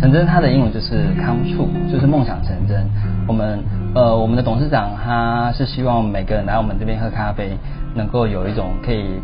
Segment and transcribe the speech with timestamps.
[0.00, 2.88] 成真它的英文就是 come true，就是梦想成真。
[3.28, 3.62] 我们
[3.94, 7.50] 呃我们的董事长他是希望每个人来我们这边喝咖啡，
[7.94, 9.20] 能够有一种可以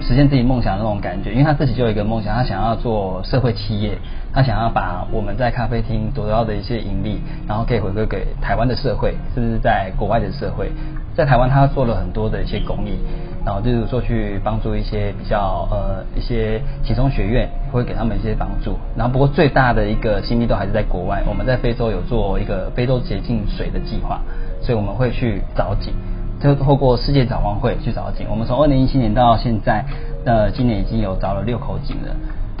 [0.00, 3.98] 实现自己梦想的那种感觉，因为他自己就有一个梦想，他想要做社会企业，
[4.32, 10.72] 他想要把我们在咖啡厅得到的一些盈利，然后可以回馈给台湾的社会，甚至在国外的社会。
[11.14, 12.96] 在台湾，他做了很多的一些公益。
[13.44, 18.76] 然后就是说去帮助一些比较呃一些其中学院，会给他们一些帮助。
[18.94, 21.22] 然后不过最大的一个心力都还是在国外。
[21.26, 24.20] 我们在非洲有做一个非洲洁净水的计划，
[24.60, 25.94] 所以我们会去找井，
[26.38, 28.26] 就透过世界展望会去找井。
[28.28, 29.84] 我们从二零一七年到现在，
[30.26, 32.14] 呃，今年已经有找了六口井了。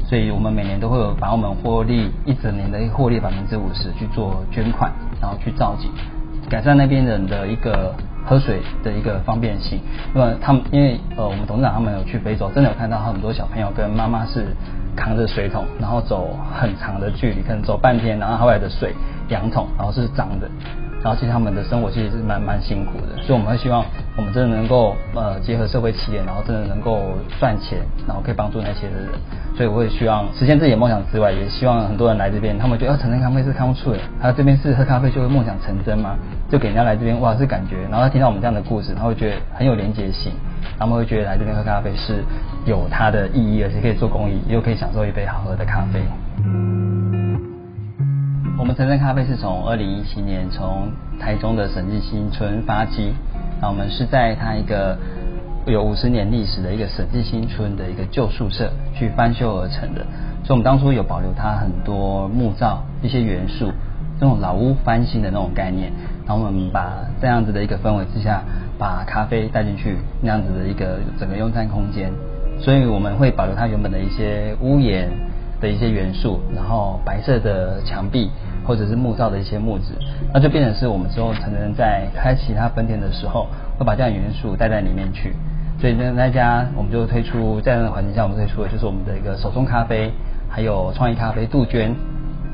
[0.08, 5.90] 所以我们每年都会有把我们获利一整年的获利百分之五十去做捐款，然后去造井，
[6.48, 7.94] 改善那边人的一个。
[8.24, 9.80] 喝水的一个方便性，
[10.14, 14.54] 那么他们因为呃我们董事长他们有去非洲，真的有看到很多小朋友跟妈妈是
[14.96, 18.94] 扛着水桶，然后走很长的距离，可能走半天，然后后来的水
[19.28, 20.48] 两桶，然后是脏的，
[21.02, 23.84] 然后其实他们的生活其实是蛮蛮辛苦的，所以我们会希望
[24.16, 27.00] 我们真的能够呃结合社会企业，然后真的能够
[27.38, 29.08] 赚钱，然后可以帮助那些的人。
[29.56, 36.16] 所以我会希望实现自己的梦想之外，也希望很多人来这边，他们觉得哦，成真咖啡是 come true 的，他这边是喝咖啡就会梦想成真吗？
[36.50, 40.32] 就给人家来这边哇是感觉，然后他听到我们这样的故事，他会觉得很有连结性，
[40.78, 42.22] 他们会觉得来这边喝咖啡是
[42.66, 46.00] 有它的意义，而且可以做公益，又可以享受一杯好喝的咖啡。
[48.60, 53.14] 我们成真咖啡是从二零一七年从台中的审计新村发迹，
[53.58, 54.98] 那我们是在它一个。
[55.66, 60.00] 有五十年历史的一个审计新村的一个旧宿舍去翻修而成的，
[60.42, 63.70] 所以我们当初有保留它很多木造一些元素，
[64.18, 65.92] 这种老屋翻新的那种概念，
[66.26, 68.42] 然后我们把这样子的一个氛围之下，
[68.78, 72.10] 把咖啡带进去那样子的一个整个用餐空间，
[72.58, 75.10] 所以我们会保留它原本的一些屋檐
[75.60, 78.30] 的一些元素，然后白色的墙壁
[78.70, 79.86] 或者是木造的一些木质，
[80.32, 85.34] 那就变成是我们之后可能在开其他分店的时候，会把这样元素带在里面去。
[85.80, 90.12] 所以呢，那家我们就推出在那个环境下，我们推出的就是我们的一个手冲咖啡，
[90.48, 91.96] 还有创意咖啡杜鹃，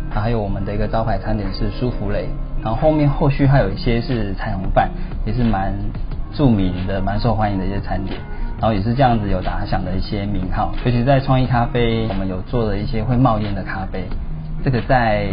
[0.08, 2.30] 还有我们的一个招牌餐点是舒芙蕾，
[2.62, 4.90] 然后后面后续还有一些是彩虹饭，
[5.26, 5.74] 也是蛮
[6.32, 8.18] 著名的、蛮受欢迎的一些餐点，
[8.58, 14.08] 然后也是这样子有打响的一些名号，尤其在创意咖啡，我们有做了一些会冒烟的咖啡。
[14.66, 15.28] 这个在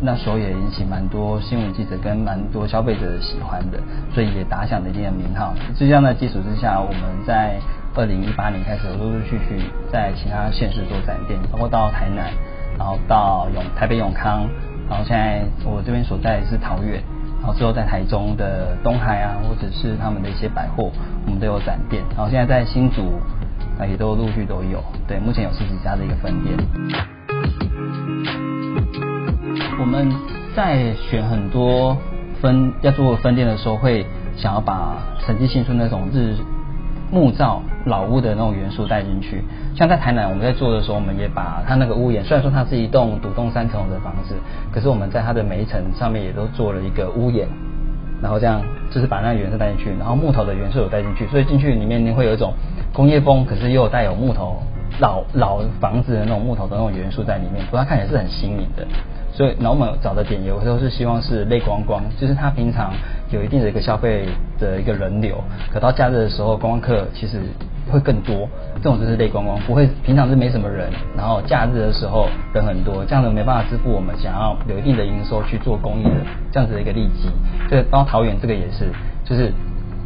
[0.00, 3.78] 那时候也引起蛮多新闻记者跟蛮多消费者的喜欢的，
[4.12, 5.54] 所以也打响了一定的名号。
[5.76, 7.60] 这样的基础之下，我们在
[7.94, 12.32] 二零一八年开始陆陆续续在其他县市做展店，包括到台南，
[12.76, 14.48] 然后到永台北永康，
[14.90, 17.00] 然后现在我这边所在的是桃园，
[17.38, 20.90] 然后之后在台中的东海啊，或者是他们的一些百货，
[21.24, 22.02] 我们都有展店。
[22.16, 23.12] 然后现在在新竹
[23.78, 24.82] 啊，也都陆续都有。
[25.06, 26.58] 对，目前有十几家的一个分店。
[29.82, 30.08] 我们
[30.54, 31.98] 在选很多
[32.40, 34.06] 分要做分店的时候，会
[34.36, 36.36] 想要把审计新村那种日
[37.10, 39.42] 木造老屋的那种元素带进去。
[39.74, 44.36] 像在台南，我们在做的时候，我们也把它那个屋檐，虽然说它是一栋独栋三层楼的房子，
[44.70, 47.48] 可是我们在它的每一层上面也都做了一个屋檐，
[48.22, 52.54] 然后这样就是把那个元素带进去，然后木头的元素有带进去，所以进去里面你会有一种
[52.92, 54.62] 工业风，可是又带有木头
[55.00, 58.86] 老老房子的那种木头的那种元素在里面，不过它看起来是很新颖的。
[59.32, 62.92] 所以，然后我们找的点有时候是希望是泪光光，就是他平常
[63.30, 64.26] 有一定的一个消费
[64.58, 67.40] 的一个人流，可到假日的时候，观光客其实
[67.90, 68.46] 会更多。
[68.76, 76.16] 这种就是泪光光，不会平常是没什么人，然后假日的时候人很多，这样子没办法支付我们想要有一定的营收去做公益的
[76.50, 77.30] 这样子的一个利基。
[77.70, 78.90] 所以到桃园这个也是，
[79.24, 79.50] 就是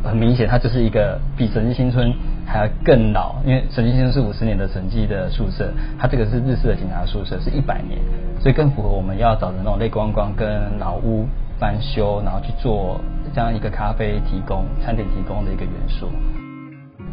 [0.05, 2.13] 很明显，它就是一个比审计新村
[2.47, 8.01] 还要更老，因为审计新村是五十年的审计的宿舍，它这个是日式的警察宿舍，是一百年。
[8.41, 11.27] 所以更符合我们要找的那种泪光光跟老屋
[11.59, 13.01] 翻修，然后去做
[13.35, 16.09] 这样一个咖啡提供、餐点提供的一个元素。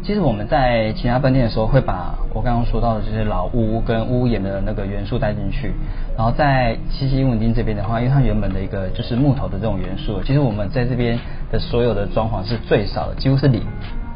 [0.02, 5.72] 其实我们在其他分店的时候，会把我刚刚说到的这些老屋跟屋檐的那个元素带进去。
[6.14, 11.18] 然后在七七文町这边的话，因为它原本的一个就是木头的这种元素，其实我们在这边
[11.50, 13.62] 的所有的装潢是最少的，几乎是零。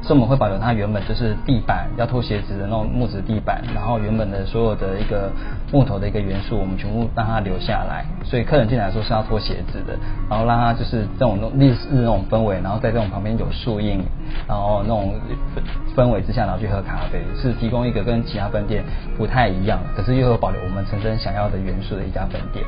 [0.09, 5.31] 所以我们会保留它原本就是地板要脱鞋子的那种木质地板，然后原本的所有的一个
[5.71, 8.07] 木头的一个元素，我们全部让它留下来。
[8.25, 9.99] 所以客人进来的时候是要脱鞋子的，
[10.31, 14.01] 然后让它就是这种历史那种氛围，然后在这种旁边有树荫，
[14.49, 15.13] 然后那种
[15.95, 18.83] 氛围之下，然后去喝咖啡，是提供一个跟其他分店
[19.19, 22.65] 不太一样，可是又有保留我们成真想要的元素的一家分店。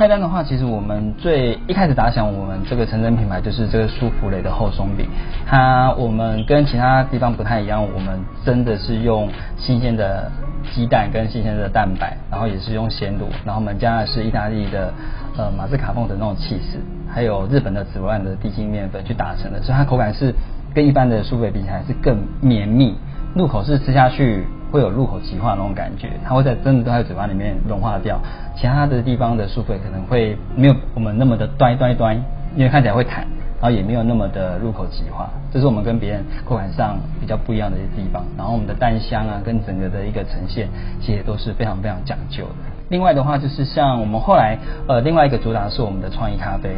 [0.00, 5.06] 菜单的话，其实我们最一开始打响我们这个成人品牌就是这个舒芙蕾的厚松饼。
[5.46, 10.32] 它我们跟其他地方不太一样，我们真的是用新鲜的
[10.72, 14.90] 鸡蛋跟新鲜的蛋白，然后也是用鲜乳，然后我们加的是意大利的
[15.36, 20.34] 呃马斯卡彭的那种起司，还有日本的紫罗兰的低筋面粉去打成的，所以它口感是
[20.74, 22.96] 跟一般的舒芙比起来是更绵密，
[23.34, 28.20] 入口是吃下去会有入口即化那种感觉，它会在真的都在嘴巴里面融化掉，
[28.56, 32.16] 其他的地方的舒芙可能会没有我们那么的端端端，
[32.56, 33.26] 因为看起来会弹。
[33.62, 38.24] 然后也没有那么的入口即化，这是我们跟别人口感上比较不一样的一个地方。
[38.34, 40.66] 然后我们的蛋香啊，跟整个的一个呈现，
[40.98, 42.54] 其实都是非常非常讲究的。
[42.88, 44.56] 另外的话，就是像我们后来
[44.88, 46.70] 呃，另外一个主打是我们的创意咖啡。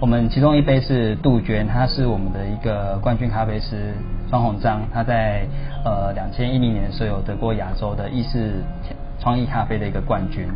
[0.00, 3.92] 我们其中一杯是杜鹃，他是我们的一个冠军咖啡师
[4.30, 5.46] 庄鸿章，他在
[5.84, 8.62] 呃两千一零年的时候有得过亚洲的意式
[9.18, 10.46] 创意咖啡的一个冠军。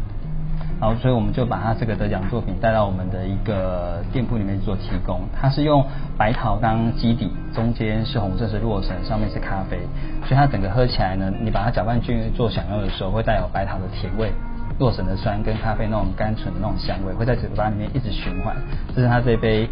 [0.81, 5.21] 然后，所以我们就把他这个得奖作品带到我们的一个店铺里面做提供。
[5.33, 5.87] 它是用
[6.19, 9.79] 白桃当基底，中间是红色是洛神，上面是咖啡，
[10.27, 14.33] 所以它整个喝起来呢，你把它搅拌均匀做享用的时候，会带有白桃的甜味。
[14.79, 18.57] 洛神的酸跟咖啡那种甘醇的那种香味会在嘴巴里面一直循环，
[18.97, 19.69] 这是它这杯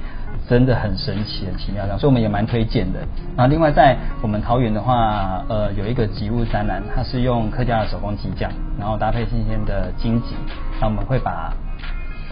[0.51, 2.99] 真的很神奇、很奇妙的，所以我们也蛮推荐的。
[3.37, 10.35] 然后另外在我们桃园的话，呃，有一个吉物山岚，它是用客家的手工激酱，然后搭配新鲜的荆棘，
[10.81, 11.55] 然后我们会把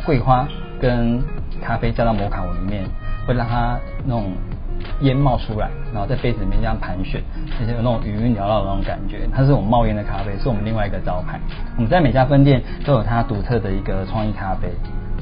[0.05, 0.49] 桂花
[0.81, 1.23] 跟
[1.63, 2.85] 咖啡加到摩卡壶里面，
[3.25, 4.33] 会让它那种。
[5.01, 7.21] 烟冒出来，然后在杯子里面这样盘旋，
[7.59, 9.29] 而且有那种余韵缭绕的那种感觉。
[9.35, 11.41] 它是我们冒烟的咖啡，是我们另外一个招牌。
[11.75, 14.69] 我们在每家分店都有它独特的一个创意咖啡，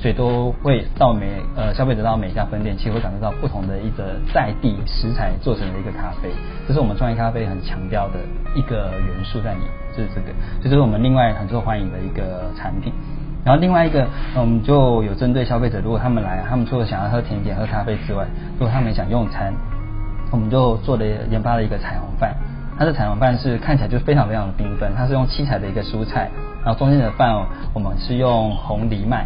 [0.07, 1.27] 所以都会到每
[1.57, 6.31] 呃消费者到每家分店，其实会感受到不同的一个在地食材做成的一个咖啡。
[6.69, 8.21] 这是我们创意咖啡很强调的
[8.55, 9.63] 一个元素在里，
[9.97, 10.27] 就是这个，
[10.63, 12.93] 这就是我们另外很受欢迎的一个产品。
[13.45, 14.07] 然后另外一个，
[14.37, 18.25] 我们就有针对消费者，如果他们来，他们除了想要喝甜点、喝咖啡之外，
[18.61, 19.53] 如果他们想用餐，
[20.31, 22.33] 我们就做了研发了一个彩虹饭。
[22.79, 26.31] 它的彩虹饭是看起来就非常非常的缤纷，它是用七彩的一个蔬菜，
[26.67, 29.25] 然后中间的饭我们是用红藜麦，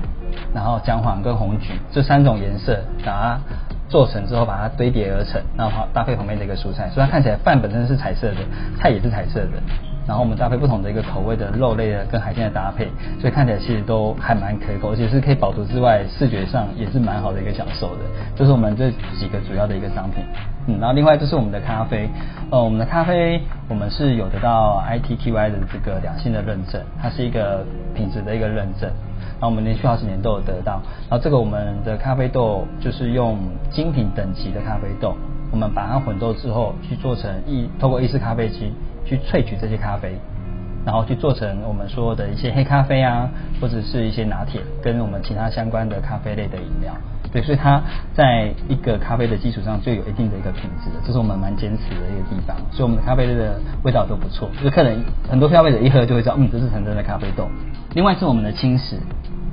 [0.55, 3.41] 然后姜黄跟红橘这三种颜色把它
[3.89, 8.37] 做成之后，把它堆叠而成，然后搭配旁边的一个蔬菜，所以它看起来饭本身是彩色的，
[8.79, 9.53] 菜也是彩色的。
[10.11, 12.89] 然后我们搭配不同的一个口味的肉类的跟海鲜的搭配，
[13.21, 18.03] 所以看起来其实都还蛮可口，而且是可以饱足之外，视觉上也是蛮好的一个享受的。
[18.35, 20.25] 这是我们这几个主要的一个商品。
[20.67, 22.11] 嗯，然后另外就是我们的咖啡，
[22.51, 27.65] 呃，我们的咖啡我们是有得到 ITQI 的这个两性的认证，它是一个
[27.95, 28.91] 品质的一个认证。
[29.39, 30.83] 然后我们连续好几年都有得到。
[31.09, 33.39] 然后这个我们的咖啡豆就是用
[33.71, 35.15] 精品等级的咖啡豆，
[35.51, 38.73] 我们把它混豆之后去做成意，透过意式咖啡机。
[39.03, 40.17] 去萃取这些咖啡，
[40.87, 43.29] 然后去做成我们说的一些黑咖啡啊，
[43.61, 46.95] 或者是一些拿铁，跟我们其他相关的咖啡类的饮料。
[47.33, 47.83] 对，所以它
[48.15, 52.57] 在一个咖啡的基础上就有一定的一个品质，这是我们蛮坚持的一个地方。
[52.71, 57.49] 所以我们的咖啡类的味道都不错，就是客人很多消费者一喝就会知道，嗯，这是纯正的咖啡豆。
[57.95, 58.97] 另外是我们的轻食。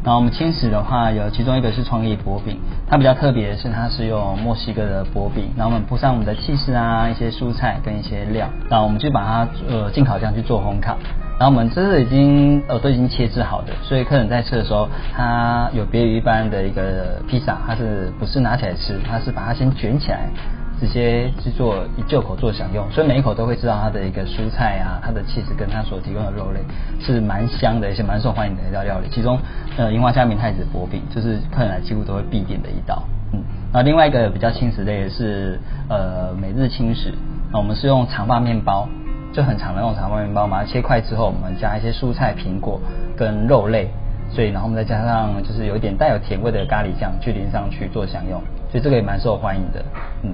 [0.07, 2.57] 然后我们轻食的话，有其中一个是创意薄饼，
[2.89, 10.98] 它比较特别的是它是用墨西哥的薄饼，然后我们铺上我们的起司啊，一些蔬菜跟一些料，然后我们就把它呃进烤箱去做烘烤，
[11.38, 20.30] 然后我们这是已经呃都已经切制好的，所以客人在吃的时候，它有别于一般的一个披萨，它是不是拿起来吃，它是把它先卷起来。
[20.79, 26.60] 直接去做一旧口做享用，所以每一口都会知道它的一个蔬菜啊，它的起司跟它所提供的肉类
[27.01, 29.10] 是蛮香的，一些蛮受欢迎的一道料理。
[29.10, 29.39] 其中，
[29.75, 33.01] 呃，樱花虾明太子薄饼就是客人来几乎都会必点的一道。
[33.34, 33.41] 嗯，
[33.74, 37.12] 那另外一个比较轻食类的是呃每日轻食，
[37.51, 38.88] 那我们是用长发面包，
[39.34, 42.79] 就很长的那种长发面包，把它切块之后，我们加一些蔬菜、苹果
[43.17, 43.89] 跟肉类，
[44.29, 48.39] 所以然后我们再加上就是有一点带有甜味的咖喱酱去淋上去做享用，
[48.72, 49.84] 所以这个也蛮受欢迎的。
[50.22, 50.31] 嗯。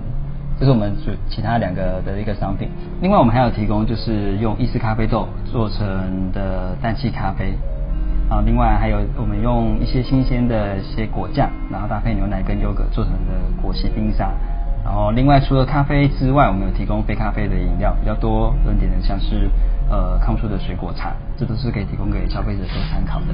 [0.59, 2.69] 这是我们主其他两个的一个商品，
[3.01, 7.53] 另外我们还有提供就是用意式咖啡豆做成的氮气咖啡，
[8.29, 14.31] 啊，另外还有我们用一些新鲜的一些果酱，然后搭配牛奶跟优格做成的果昔冰沙，
[14.85, 19.49] 然后另外除了咖啡之外，我们有提供非咖啡的饮料比较多，有点的像是
[19.89, 23.33] 呃康舒的水果茶，这都是可以提供给消费者做参考的。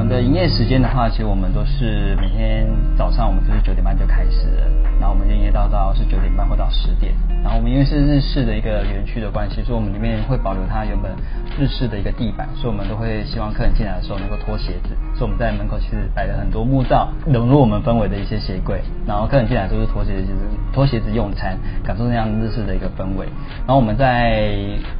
[0.00, 2.66] 我们的营业时间的话，其实我们都是每天
[2.96, 4.64] 早上，我们就是九点半就开始了，
[4.98, 7.12] 然后我们营业到到是九点半或到十点。
[7.44, 11.12] 然后我们因为是日式的一个园区的关系，所以我们里面会保留它原本
[11.58, 20.40] 日式的一个地板，所以我们都会希望客人进来的时候能够脱鞋子，所以我们在门口其实摆了很多木造融入我们氛围的一些鞋柜，然后客人进来都是脱鞋子，就是
[20.72, 23.28] 脱鞋子用餐，感受那样日式的一个氛围。
[23.66, 24.48] 然后我们在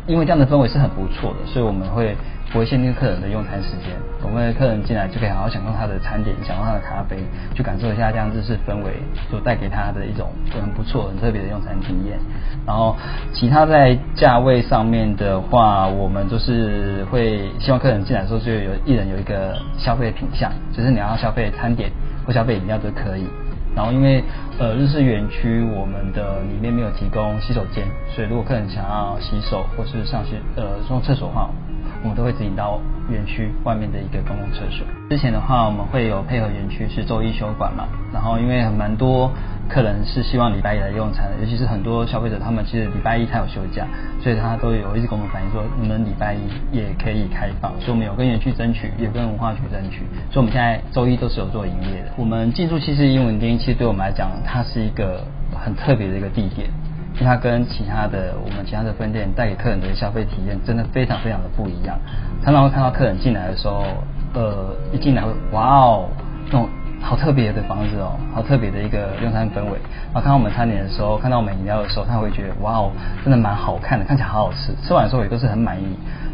[0.07, 2.15] 因为这样的氛围是很不错的，所以我们会。
[2.53, 7.17] 不会限定客人的用餐时间，我们的客人进来就可以好好享受他的餐点，享受他的咖啡，
[7.55, 8.95] 去感受一下这样日式氛围
[9.31, 12.19] 所带给他的一种很不错、很特别的用餐体验。
[12.67, 12.97] 然后
[13.33, 21.91] 其他在价位上面的话，我们就是会希望客人进来的时候就有一人有一个消费品项，就是你要消费餐点
[22.27, 23.27] 或消费饮料都可以。
[23.77, 24.25] 然后因为
[24.59, 31.49] 呃日式园区我们的里面没有提供洗手间，所以如果客人想要洗手或是上去呃上厕所的话，
[32.03, 32.81] 我们都会指引到
[33.11, 34.87] 园区外面的一个公共厕所。
[35.11, 39.31] 之前的话，我们会有配合园区是周一休馆嘛，然后因为很蛮多
[39.69, 43.87] 客人是希望礼拜一来用餐的，尤其是很多消费者他们其实礼拜一才有休假，
[44.21, 46.41] 所以他都有一直跟我们反映说，你们礼拜一
[46.77, 49.99] 也可以开放，所以我们有跟园区争取，也跟文化局争取，
[50.31, 52.13] 所以我们现在周一都是有做营业的。
[52.17, 56.71] 我们进驻其实英文町，其实对我们来讲，它是一个很特别的一个地点。
[57.21, 61.99] 因为它跟其他的我们其他的分店带给客人的消费体验真的非常非常的不一样。
[62.43, 63.85] 常常会看到客人进来的时候，
[64.33, 66.09] 呃，一进来会哇哦，
[66.47, 66.67] 那种
[67.03, 69.73] 好特别的房子哦，好特别的一个用餐氛围。
[70.13, 72.91] 然后看到我们餐点的时候，看到我们饮料的时候，他会觉得哇哦，
[73.23, 74.75] 真的蛮好看的，看起来好好吃。
[74.83, 75.85] 吃完的时候也都是很满意。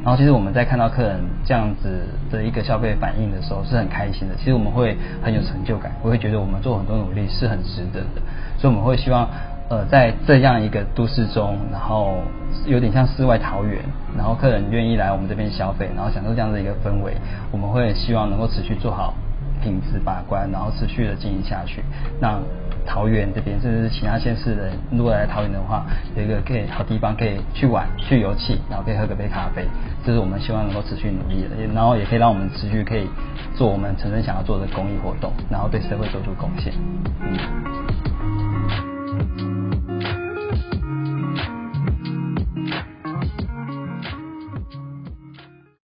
[0.05, 4.37] 然后其实我们在看到客人这样子的一个消费反应的时候，是很开心的。
[4.37, 8.23] 其实我们会很有成就感，我会觉得我们做很多努力是很值得的。
[8.57, 9.29] 所以我们会希望。
[9.69, 12.23] 呃，在这样一个都市中，然后
[12.67, 13.83] 有点像世外桃源，
[14.17, 17.15] 然后客人愿意来我们这边消费，然后享受这样的一个氛围，
[17.51, 19.13] 我们会希望能够持续做好
[19.61, 21.83] 品质把关，然后持续的经营下去。
[22.21, 22.39] 那
[22.87, 29.67] 桃园这边，甚至是其他县市的人，如果来桃园的话，有一个可以好地方可以去玩、去游憩，然后可以喝个杯咖啡，
[30.05, 33.09] 这是我们希望能够持续努力的，然后也可以让我们持续可以
[33.57, 36.73] 做我们曾经想要做的公益活动，然后对社会做出贡献。
[37.21, 37.86] 嗯。